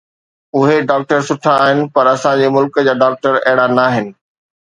[0.57, 4.05] اهي ڊاڪٽر سٺا آهن، پر اسان جي ملڪ جا ڊاڪٽر اهڙا ناهن